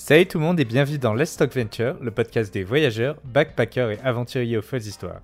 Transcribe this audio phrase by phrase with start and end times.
[0.00, 3.90] Salut tout le monde et bienvenue dans Let's Talk Venture, le podcast des voyageurs, backpackers
[3.90, 5.20] et aventuriers aux folles histoires.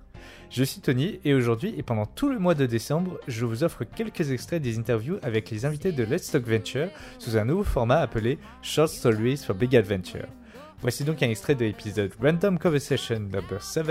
[0.49, 3.85] Je suis Tony et aujourd'hui et pendant tout le mois de décembre, je vous offre
[3.85, 6.89] quelques extraits des interviews avec les invités de Let's Talk Venture
[7.19, 10.27] sous un nouveau format appelé Short Stories for Big Adventure.
[10.81, 13.85] Voici donc un extrait de l'épisode Random Conversation Number 7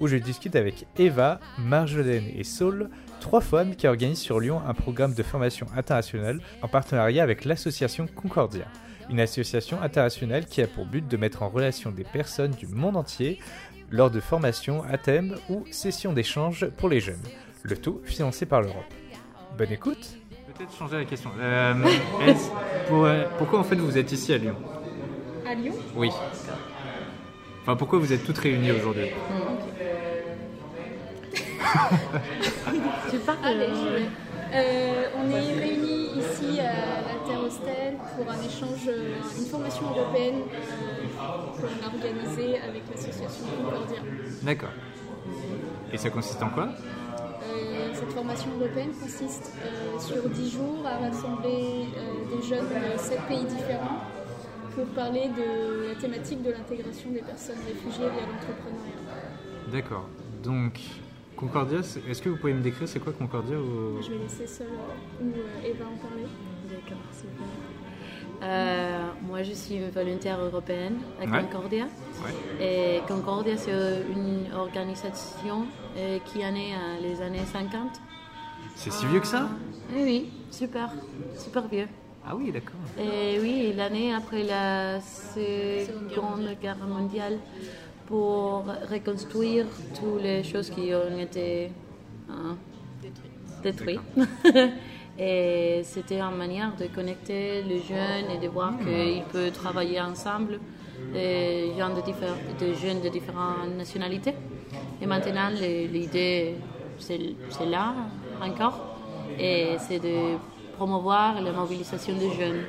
[0.00, 2.90] où je discute avec Eva, Marjolaine et Saul,
[3.20, 8.06] trois femmes qui organisent sur Lyon un programme de formation internationale en partenariat avec l'association
[8.06, 8.66] Concordia
[9.10, 12.96] une association internationale qui a pour but de mettre en relation des personnes du monde
[12.96, 13.38] entier
[13.90, 17.22] lors de formations à thème ou sessions d'échange pour les jeunes,
[17.62, 18.84] le tout financé par l'Europe.
[19.58, 20.16] Bonne écoute.
[20.56, 21.30] Peut-être changer la question.
[21.40, 21.74] Euh,
[22.86, 24.54] pour, euh, pourquoi en fait vous êtes ici à Lyon?
[25.46, 25.74] À Lyon?
[25.96, 26.10] Oui.
[27.62, 29.08] Enfin, pourquoi vous êtes toutes réunies aujourd'hui?
[33.10, 33.66] Tu parles
[34.54, 39.82] euh, On est réunis ici à la Terre Hostel pour un échange, euh, une formation
[39.90, 41.06] européenne euh,
[41.56, 44.00] qu'on a organisée avec l'association Concordia.
[44.42, 44.70] D'accord.
[45.92, 46.68] Et ça consiste en quoi?
[46.68, 52.98] Euh, cette formation européenne consiste euh, sur 10 jours à rassembler euh, des jeunes de
[52.98, 54.00] 7 pays différents
[54.74, 59.00] pour parler de la thématique de l'intégration des personnes réfugiées via l'entrepreneuriat.
[59.72, 60.06] D'accord.
[60.44, 60.80] Donc,
[61.40, 64.00] Concordia, c'est- est-ce que vous pouvez me décrire c'est quoi Concordia ou...
[64.02, 64.66] Je vais laisser seule
[65.22, 66.26] ou euh, Eva en parler.
[66.68, 67.46] D'accord, super.
[68.42, 71.26] Euh, moi, je suis volontaire européenne à.
[71.42, 71.84] Concordia.
[72.22, 72.64] Ouais.
[72.64, 73.72] Et Concordia, c'est
[74.14, 75.64] une organisation
[75.96, 78.00] euh, qui est née les années 50.
[78.76, 79.48] C'est si vieux que ça
[79.94, 80.90] Oui, oui, super,
[81.38, 81.88] super vieux.
[82.26, 82.76] Ah oui, d'accord.
[82.98, 87.38] Et oui, l'année après la Seconde Guerre mondiale
[88.10, 89.66] pour reconstruire
[89.96, 91.70] toutes les choses qui ont été
[92.28, 92.56] hein,
[93.62, 94.00] détruites.
[95.18, 100.58] et c'était une manière de connecter les jeunes et de voir qu'ils peuvent travailler ensemble,
[101.12, 104.34] des gens de, diffé- de jeunes de différentes nationalités.
[105.00, 106.56] Et maintenant, l'idée,
[106.98, 107.94] c'est là
[108.42, 108.78] encore,
[109.38, 110.36] et c'est de
[110.76, 112.64] promouvoir la mobilisation des jeunes.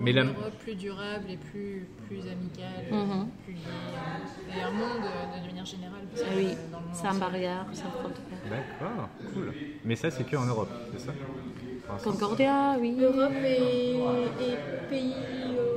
[0.00, 0.22] Mais la...
[0.22, 3.28] Une Europe plus durable et plus, plus amicale, Mhm.
[3.44, 6.04] plus liée, et un monde euh, de manière générale.
[6.10, 7.20] parce Ah que, oui, euh, sans entier.
[7.20, 8.24] barrière, sans frontières.
[8.50, 9.52] D'accord, cool.
[9.84, 11.12] Mais ça, c'est que en Europe, c'est ça?
[11.98, 12.96] C'est- Concordia, oui.
[12.98, 15.73] L'Europe et, et pays euh,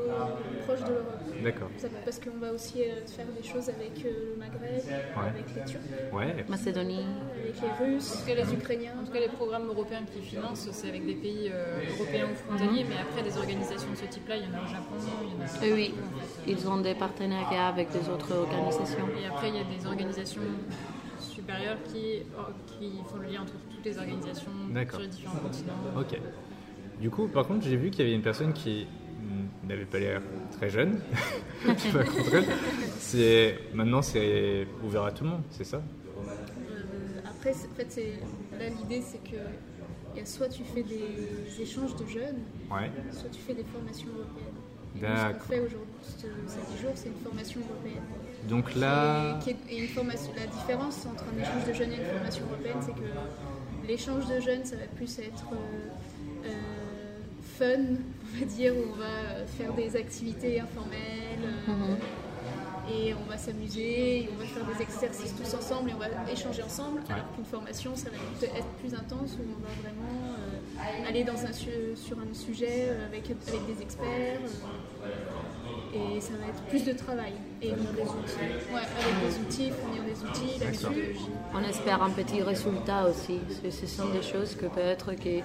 [0.84, 1.44] de l'Europe.
[1.44, 1.70] D'accord.
[2.06, 4.82] Parce qu'on va aussi euh, faire des choses avec euh, le Maghreb,
[5.16, 5.82] avec les Turcs,
[6.14, 6.46] Ouais.
[6.48, 7.06] Macédonie.
[7.42, 8.94] avec les Russes, que les les- Ukrainiens.
[9.02, 12.36] En tout cas, les programmes européens qui financent, c'est avec des pays euh, européens ou
[12.36, 15.30] frontaliers, mais après, des organisations de ce type-là, il y en a au Japon, il
[15.32, 15.94] y en a Euh, oui,
[16.48, 19.08] ils ont des partenariats avec des autres organisations.
[19.22, 20.42] Et après, il y a des organisations
[21.20, 24.92] supérieures qui, oh, qui font le lien entre toutes les organisations D'accord.
[24.94, 25.74] sur les différents continents.
[26.00, 26.20] Ok.
[27.00, 28.88] Du coup, par contre, j'ai vu qu'il y avait une personne qui
[29.68, 30.22] n'avait pas l'air
[30.58, 31.00] très jeune.
[31.68, 32.46] Je sais pas contre elle.
[33.00, 35.78] C'est maintenant c'est ouvert à tout le monde, c'est ça?
[35.78, 38.02] Euh, après, en fait,
[38.60, 39.38] là, l'idée, c'est que
[40.16, 42.40] il y a soit tu fais des échanges de jeunes,
[42.72, 42.90] Ouais.
[43.12, 44.54] soit tu fais des formations européennes.
[45.00, 48.02] Ce qu'on fait aujourd'hui, ce- ces 10 jours, c'est une formation européenne.
[48.50, 51.74] Donc là, Qui est- qui est- et une formation, la différence entre un échange de
[51.74, 56.48] jeunes et une formation européenne, c'est que l'échange de jeunes, ça va plus être euh,
[56.48, 56.50] euh,
[57.58, 57.84] fun,
[58.36, 61.46] on va dire, où on va faire des activités informelles.
[61.70, 61.96] euh,
[62.90, 66.08] Et on va s'amuser, et on va faire des exercices tous ensemble et on va
[66.32, 67.02] échanger ensemble.
[67.10, 68.18] Alors qu'une formation, ça va
[68.60, 72.88] être plus intense où on va vraiment euh, aller dans un su- sur un sujet
[72.88, 74.40] euh, avec, avec des experts.
[74.42, 75.10] euh,
[76.16, 77.34] et ça va être plus de travail.
[77.62, 78.74] Et donc des outils.
[78.74, 81.32] Ouais, avec des outils, fournir des outils, méthodologie.
[81.54, 83.40] On espère un petit résultat aussi.
[83.64, 85.42] Ce, ce sont des choses que peut-être qui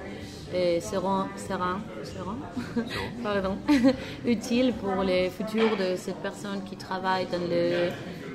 [0.54, 2.36] euh, seront, seront, seront
[3.22, 3.56] pardon,
[4.26, 7.90] utiles pour les futurs de cette personne qui travaille dans le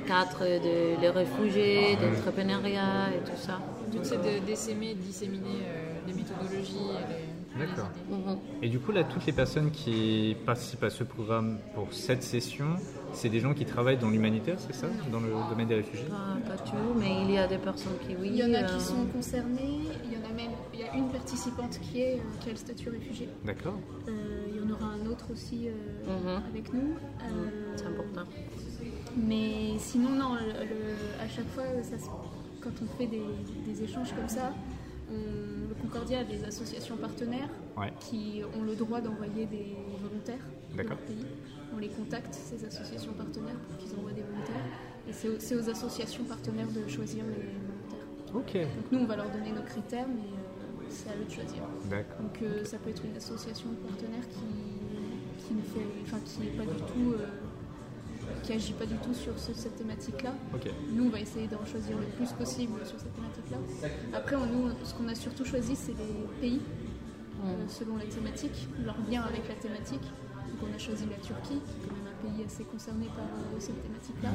[0.07, 3.59] cadre de les réfugiés, d'entrepreneuriat et tout ça.
[3.91, 7.89] Donc, c'est de d'essaimer, de disséminer euh, les méthodologies et les D'accord.
[8.09, 8.37] Mhm.
[8.61, 12.65] et du coup là, toutes les personnes qui participent à ce programme pour cette session,
[13.13, 16.05] c'est des gens qui travaillent dans l'humanitaire, c'est ça, dans le domaine des réfugiés?
[16.07, 18.29] Pas, pas tout, mais il y a des personnes qui oui.
[18.33, 20.83] Il y en a euh, qui sont concernés, il y en a même, il y
[20.83, 23.29] a une participante qui, est, euh, qui a le statut réfugié.
[23.45, 23.75] D'accord.
[24.07, 25.71] Euh, il y en aura un autre aussi euh,
[26.05, 26.41] Mhm.
[26.51, 26.95] avec nous.
[27.21, 28.23] Euh, C'est important.
[29.17, 32.09] Mais sinon, non, le- le- à chaque fois, ça se-
[32.61, 33.23] quand on fait des,
[33.65, 34.53] des échanges comme ça,
[35.11, 37.91] on- le Concordia a des associations partenaires Ouais.
[37.99, 40.45] qui ont le droit d'envoyer des volontaires
[40.75, 40.97] D'accord.
[40.97, 41.25] leur pays.
[41.73, 44.65] On les contacte, ces associations partenaires, pour qu'ils envoient des volontaires.
[45.07, 47.31] Et c'est aux, associations partenaires de choisir les
[48.33, 48.67] volontaires.
[48.75, 51.61] Donc nous, on va leur donner nos critères, mais euh, c'est à eux de choisir.
[52.19, 56.51] Donc euh, ça peut être une association partenaire qui, qui ne fait, enfin, qui est
[56.57, 57.27] pas du tout, euh,
[58.47, 60.33] qui agit pas du tout sur ce- cette thématique-là.
[60.93, 63.57] Nous, on va essayer d'en choisir le plus possible sur cette thématique-là.
[64.13, 66.61] Après, on- nous, ce qu'on a surtout choisi, c'est les pays
[67.45, 70.01] euh, selon la thématique, leur lien avec la thématique.
[70.01, 73.25] Donc, on a choisi la Turquie, qui est quand même un pays assez concerné par
[73.25, 74.29] euh, cette thématique-là.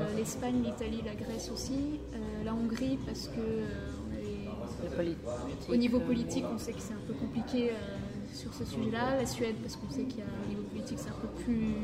[0.00, 1.98] Euh, L'Espagne, l'Italie, la Grèce aussi.
[2.14, 3.66] Euh, la Hongrie, parce que euh,
[4.08, 4.46] on avait-
[5.68, 7.74] au niveau politique, on sait que c'est un peu compliqué euh,
[8.32, 9.16] sur ce sujet-là.
[9.16, 11.74] La Suède, parce qu'on sait qu'il y a au niveau politique, c'est un peu plus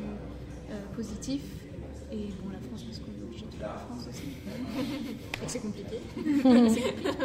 [0.95, 1.43] positif.
[2.13, 4.23] Et bon, la France, parce qu'on est obligé de faire la France aussi.
[5.41, 5.99] Donc c'est compliqué.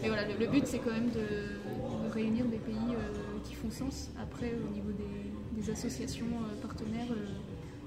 [0.00, 3.54] Mais voilà, le, le but, c'est quand même de, de réunir des pays euh, qui
[3.54, 4.10] font sens.
[4.20, 7.26] Après, au niveau des, des associations euh, partenaires, euh,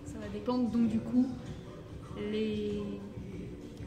[0.06, 0.70] ça va dépendre.
[0.72, 1.26] Donc, du coup,
[2.32, 2.82] les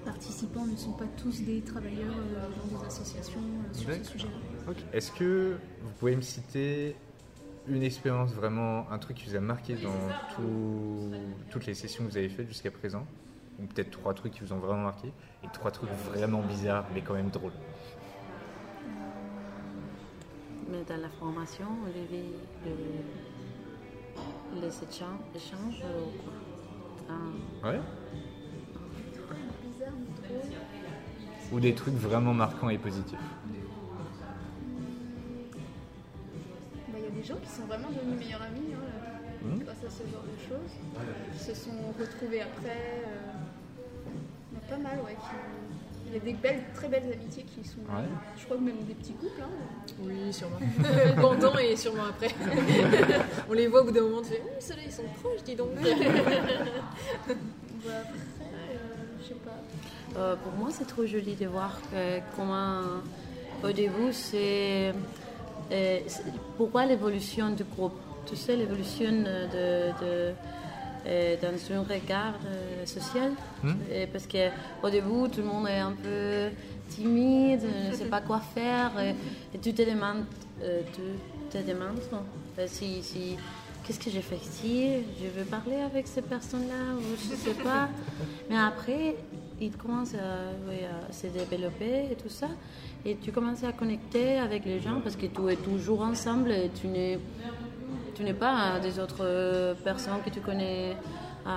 [0.04, 4.74] participants ne sont pas tous des travailleurs euh, dans des associations euh, sur ce sujet-là.
[4.92, 6.96] Est-ce que vous pouvez me citer
[7.68, 9.90] une expérience vraiment, un truc qui vous a marqué dans
[10.34, 11.12] tout-
[11.50, 13.06] toutes les sessions que vous avez faites jusqu'à présent?
[13.60, 15.08] Ou peut-être trois trucs qui vous ont vraiment marqué
[15.44, 17.52] et trois trucs vraiment bizarres mais quand même drôles?
[20.70, 22.24] Mais dans la formation, on avait
[22.66, 26.32] le, les échanges, ou quoi?
[27.10, 27.80] Ah, Ouais.
[31.50, 33.18] Ou des trucs vraiment marquants et positifs
[37.28, 38.80] gens qui sont vraiment devenus meilleurs amis hein,
[39.42, 39.58] Mhm.
[39.64, 40.72] grâce à ce genre de choses.
[41.32, 43.04] Qui se sont retrouvés après.
[43.06, 44.10] euh,
[44.50, 45.14] Il y en a pas mal, ouais.
[45.14, 45.36] qui-
[46.10, 47.80] Il y a des belles, très belles amitiés qui sont.
[47.80, 48.08] Ouais.
[48.38, 49.42] Je crois que même des petits couples.
[49.42, 49.50] Hein.
[50.00, 50.56] Oui, sûrement.
[51.20, 52.30] Pendant et sûrement après.
[53.50, 55.54] On les voit au bout d'un moment, tu fais, Hum, ceux-là ils sont proches, dis
[55.54, 55.68] donc.
[55.78, 55.84] Bah,
[57.28, 57.90] après,
[58.40, 60.18] euh, je sais pas.
[60.18, 62.80] Euh, pour moi, c'est trop joli de voir que- comment,
[63.62, 64.94] au début, c'est.
[65.72, 65.98] Euh,
[66.56, 67.94] pourquoi l'évolution du groupe?
[68.26, 69.48] Tu sais, l'évolution de,
[70.00, 70.32] de-
[71.06, 73.32] euh, dans un regard euh, social.
[73.90, 76.50] Et Parce qu'au début, tout le monde est un peu
[76.90, 79.14] timide, ne sait pas quoi faire, et,
[79.54, 80.24] et tu te demandes,
[80.94, 81.02] tu
[81.50, 82.00] te demandes
[82.66, 83.36] si, si
[83.84, 84.88] qu'est-ce que j'ai fait ici?
[85.22, 87.88] Je veux parler avec ces personnes-là ou je sais pas.
[88.50, 89.16] Mais après,
[89.60, 92.48] il commence à, oui, à se développer et tout ça,
[93.04, 96.70] et tu commences à connecter avec les gens parce que tu es toujours ensemble et
[96.80, 97.18] tu n'es
[98.14, 100.96] tu n'es pas des autres euh, personnes que tu connais
[101.46, 101.50] euh,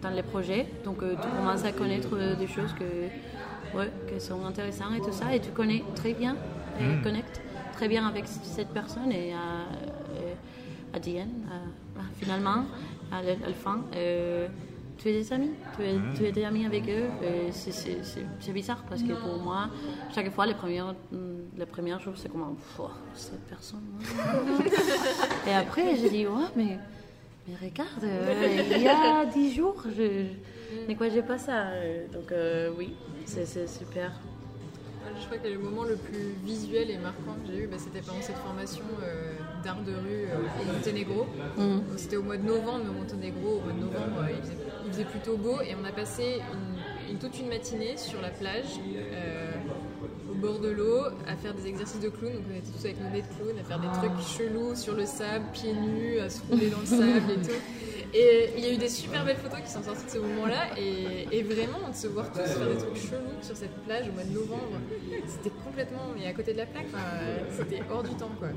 [0.00, 0.66] dans les projets.
[0.84, 5.10] Donc euh, tu commences à connaître des choses que, ouais, qui sont intéressantes et tout
[5.12, 5.34] ça.
[5.34, 6.36] Et tu connais très bien,
[6.80, 7.40] et connectes
[7.72, 9.10] très bien avec cette personne.
[9.10, 9.66] Et à,
[10.96, 11.00] à-
[12.20, 12.64] finalement,
[13.10, 14.46] à la, à la fin, euh,
[14.98, 15.50] tu es des amis?
[15.76, 17.08] Tu es, tu es des amis avec eux?
[17.22, 19.68] Et c'est- bizarre parce que pour moi,
[20.14, 20.82] chaque fois, les premiers,
[21.56, 23.82] les premiers jours, c'est comme oh, cette personne.
[25.46, 26.78] Et après, j'ai dit, ouais, mais,
[27.48, 30.26] mais regarde, euh, il y a dix jours, je,
[30.82, 31.66] je ne croyais pas ça.
[31.68, 32.94] Euh, Donc, euh, oui,
[33.24, 34.12] c'est super.
[35.20, 38.00] Je crois que le moment le plus visuel et marquant que j'ai eu, bah, c'était
[38.00, 41.26] pendant cette formation euh, d'art de rue euh, au Monténégro.
[41.56, 41.60] Mm.
[41.60, 44.42] Donc, C'était au mois de novembre, mais au Monténégro, au mois de novembre, euh, il,
[44.42, 44.56] faisait,
[44.94, 46.40] faisait plutôt beau et on a passé
[47.20, 49.52] toute une matinée sur la plage, euh,
[50.30, 52.32] au bord de l'eau, à faire des exercices de clown.
[52.32, 54.94] Donc on était tous avec nos nez de clown, à faire des trucs chelous sur
[54.94, 57.50] le sable, pieds nus, à se rouler dans le sable et tout.
[58.16, 60.78] Et il y a eu des super belles photos qui sont sorties de ce moment-là.
[60.78, 64.12] Et, et vraiment, de se voir tous faire des trucs chelous sur cette plage au
[64.12, 64.78] mois de novembre,
[65.26, 66.02] c'était complètement.
[66.16, 66.86] Mais à côté de la plaque,
[67.50, 68.48] c'était hors du temps quoi.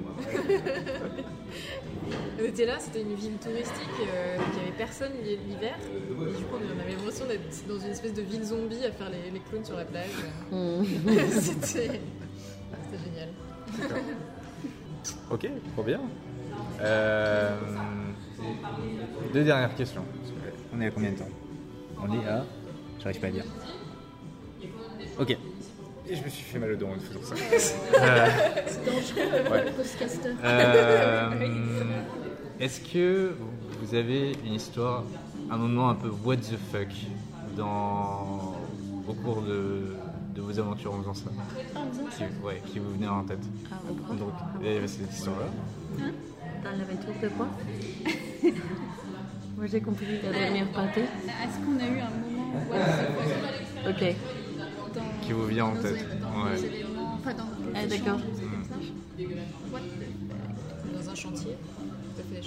[2.39, 5.75] on était là, c'était une ville touristique, euh, il n'y avait personne l'hiver.
[5.83, 9.09] Et du coup, on avait l'impression d'être dans une espèce de ville zombie à faire
[9.09, 10.05] les, les clowns sur la plage.
[11.31, 11.99] c'était
[12.91, 13.29] c'était génial.
[15.31, 16.01] Ok, trop bien.
[16.81, 17.55] Euh,
[19.34, 20.03] deux dernières questions.
[20.75, 21.29] On est à combien de temps
[22.01, 22.46] On est à.
[23.01, 23.46] J'arrive pas à dire.
[25.20, 25.38] Ok.
[26.10, 27.36] Et je me suis fait mal au dos en faisant ça.
[27.36, 28.27] Euh,
[28.67, 29.65] C'est dangereux, Ouais.
[29.65, 30.29] le podcaster.
[30.44, 31.29] euh,
[32.60, 33.36] Est-ce que
[33.82, 35.03] vous avez une histoire,
[35.51, 36.88] un moment un peu what the fuck
[37.58, 38.56] dans,
[39.08, 39.96] au cours de,
[40.36, 41.29] de vos aventures en faisant ça
[42.17, 43.39] qui, ouais, qui vous venait en tête
[43.72, 43.75] Ah,
[44.13, 44.29] Donc,
[44.62, 45.48] il y avait cette histoire-là.
[46.63, 47.48] Dans l'aventure de quoi?
[48.44, 51.00] Moi, j'ai compris la dernière partie.
[51.00, 54.15] Est-ce qu'on a eu un moment où ouais, Ok.
[54.96, 56.06] dans, Qui vous vient en tête.
[56.12, 56.86] un- dans Ouais.
[57.20, 57.44] enfin dans
[57.75, 58.20] Ah, d'accord.
[59.17, 59.24] the-
[60.94, 61.58] Dans un chantier,
[62.15, 62.41] fait.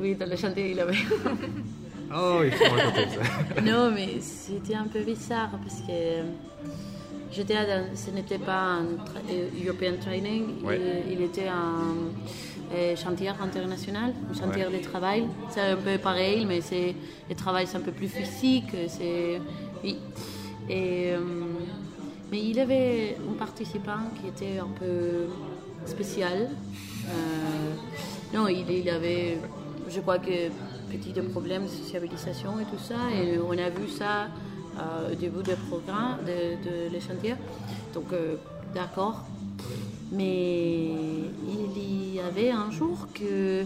[0.00, 0.96] Oui, dans le chantier, il avait.
[2.14, 3.60] Oh, il faut raconter ça.
[3.64, 6.22] non, mais c'était un peu bizarre parce que
[7.34, 7.54] J'étais
[7.94, 8.84] ce n'était pas un
[9.66, 10.56] European Training,
[11.10, 11.94] il, était un
[12.96, 15.26] chantier international, un chantier de travail.
[15.50, 16.94] C'est un peu pareil, mais c'est
[17.28, 18.72] le travail c'est un peu plus physique.
[18.88, 19.40] C'est
[19.82, 19.96] oui.
[20.68, 21.12] Et,
[22.30, 25.26] mais il avait un participant qui était un peu
[25.84, 26.48] spécial.
[28.32, 29.38] non, il, il avait,
[29.88, 30.50] je crois que
[30.92, 33.10] petits problèmes de sociabilisation et tout ça.
[33.14, 34.28] Et on a vu ça
[34.78, 37.34] euh, au début du programme, de, de chantier.
[37.94, 38.36] Donc, euh,
[38.74, 39.24] d'accord.
[40.12, 40.90] Mais
[41.48, 43.64] il y avait un jour que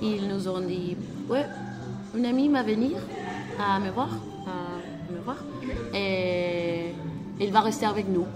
[0.00, 0.96] ils nous ont dit
[1.28, 1.46] Ouais,
[2.16, 2.96] une amie va venir
[3.58, 4.10] à me voir,
[4.46, 5.36] à me voir
[5.94, 6.92] et
[7.40, 8.26] il va rester avec nous.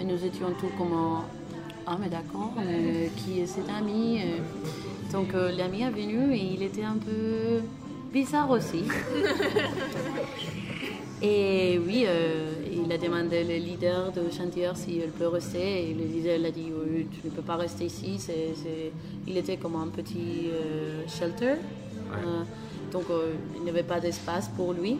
[0.00, 1.22] Et nous étions tous comme
[1.86, 2.54] Ah, mais d'accord,
[3.16, 4.20] qui est cet ami
[5.14, 7.62] donc euh, l'ami est venu et il était un peu
[8.12, 8.82] bizarre aussi.
[11.22, 12.50] et oui, euh,
[12.84, 15.90] il a demandé le leader de chantier si elle peut rester.
[15.90, 18.18] Et le leader a dit oui, tu ne peux pas rester ici.
[19.26, 21.56] Il était comme un petit euh, shelter.
[22.92, 23.04] donc
[23.56, 24.98] il n'y avait pas d'espace pour lui.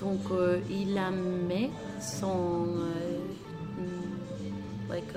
[0.00, 0.20] Donc
[0.70, 1.70] il a mis
[2.00, 2.66] son...
[4.88, 5.14] like,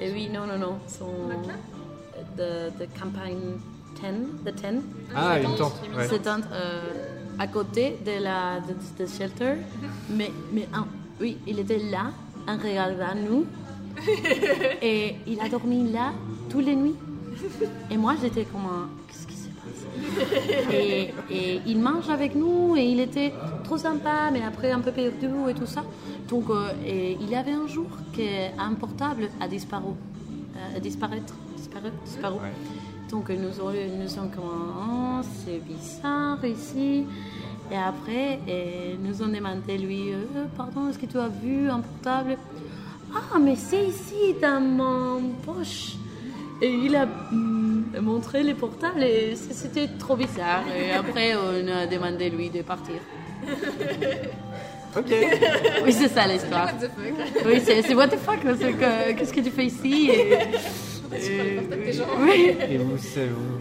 [0.00, 0.78] et oui, non, non, non.
[0.86, 1.12] Son,
[2.38, 3.58] de, de campagne
[3.96, 4.82] 10, de 10.
[5.14, 5.74] Ah, une tente.
[5.94, 6.08] Ouais.
[7.40, 9.54] À côté de la de, de shelter.
[10.10, 10.84] mais, mais ah,
[11.18, 12.12] oui, il était là,
[12.46, 13.46] en regardant nous.
[14.82, 16.12] et il a dormi là
[16.50, 16.96] toutes les nuits.
[17.90, 18.88] Et moi, j'étais comme un...
[19.08, 23.32] Qu'est-ce qui se passe et, et, il mange avec nous et il était
[23.64, 25.82] trop sympa, mais après un peu perdu et tout ça.
[26.28, 29.92] Donc, euh, et il y avait un jour qu'un portable a disparu,
[30.56, 32.36] euh, disparaître, disparu, disparu.
[33.10, 33.50] Donc nous,
[33.98, 37.06] nous sommes comme oh, c'est bizarre ici.
[37.72, 41.80] Et après, et nous ont demandé lui, euh, pardon, est-ce que tu as vu un
[41.80, 42.36] portable?
[43.14, 45.94] Ah, mais c'est ici dans mon poche.
[46.62, 50.64] Et il a mm, montré les portables et c'était trop bizarre.
[50.76, 52.96] Et après, on a demandé lui de partir.
[54.96, 55.14] Ok.
[55.84, 56.68] Oui, c'est ça l'histoire.
[57.46, 58.40] Oui, c'est what the fuck.
[58.42, 60.10] Qu'est-ce que tu fais ici?
[60.10, 60.36] Et,
[61.14, 61.58] et,
[62.20, 62.54] oui.
[62.70, 63.60] et vous, vous,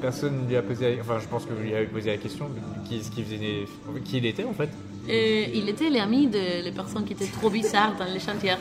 [0.00, 2.48] personne ne lui a posé, enfin, je pense que vous lui avez posé la question,
[2.86, 3.64] qui, ce qui faisait,
[4.04, 4.70] qui il était en fait?
[5.08, 8.56] Et il était l'ami de les personnes qui étaient trop bizarres dans les chantiers.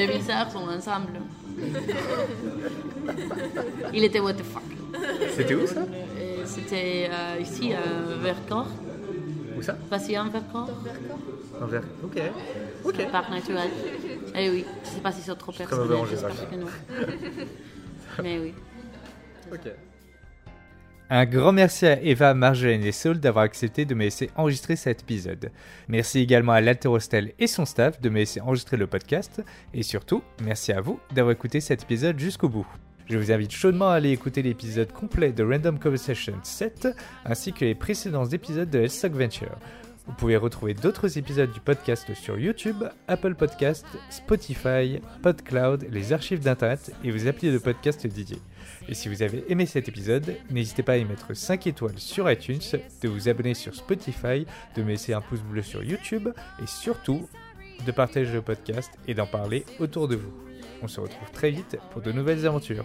[0.00, 1.20] Les bizarres sont ensemble.
[3.92, 4.62] Il était what the fuck?
[5.36, 5.82] C'était où ça?
[6.46, 7.82] C'était euh, ici à
[8.22, 8.68] Vercors.
[9.56, 10.70] Où ça Passé en Vercors.
[11.60, 11.88] En Vercors.
[12.04, 12.20] Ok.
[12.84, 13.00] Ok.
[13.00, 13.70] Un parc naturel.
[14.34, 15.84] Eh oui, je sais pas si c'est trop personnel.
[15.84, 16.46] mauvais en géographie.
[16.50, 16.66] que non.
[18.22, 18.54] Mais oui.
[19.52, 19.70] Ok.
[21.08, 25.02] Un grand merci à Eva, Marjolaine et Saul d'avoir accepté de me laisser enregistrer cet
[25.02, 25.52] épisode.
[25.86, 29.40] Merci également à l'Alterostel et son staff de me laisser enregistrer le podcast.
[29.72, 32.66] Et surtout, merci à vous d'avoir écouté cet épisode jusqu'au bout.
[33.08, 36.88] Je vous invite chaudement à aller écouter l'épisode complet de Random Conversation 7
[37.24, 39.56] ainsi que les précédents épisodes de Stock Venture.
[40.08, 46.40] Vous pouvez retrouver d'autres épisodes du podcast sur YouTube, Apple Podcast, Spotify, PodCloud, les archives
[46.40, 48.42] d'Internet et vos applis de podcast dédiés.
[48.88, 52.28] Et si vous avez aimé cet épisode, n'hésitez pas à y mettre 5 étoiles sur
[52.28, 52.58] iTunes,
[53.02, 56.28] de vous abonner sur Spotify, de me laisser un pouce bleu sur YouTube
[56.60, 57.28] et surtout
[57.86, 60.32] de partager le podcast et d'en parler autour de vous.
[60.82, 62.84] On se retrouve très vite pour de nouvelles aventures.